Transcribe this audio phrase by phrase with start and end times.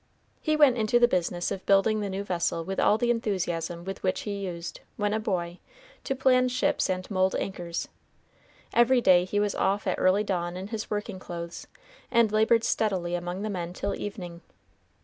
[0.41, 4.01] He went into the business of building the new vessel with all the enthusiasm with
[4.01, 5.59] which he used, when a boy,
[6.05, 7.87] to plan ships and mould anchors.
[8.73, 11.67] Every day he was off at early dawn in his working clothes,
[12.09, 14.41] and labored steadily among the men till evening.